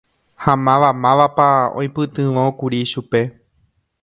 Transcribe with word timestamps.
Ha 0.43 0.53
mavamávapa 0.67 1.47
oipytyvõkuri 1.83 2.81
chupe. 2.95 3.23